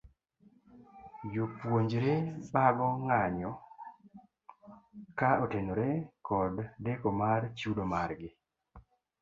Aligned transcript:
Jopuonjre 1.33 2.13
bago 2.53 2.87
ng'anyo 3.03 3.51
ka 5.19 5.29
otenore 5.43 5.89
kod 6.27 6.53
deko 6.85 7.09
mar 7.21 7.41
chudo 7.59 7.83
mar 7.93 8.09
gi. 8.19 8.29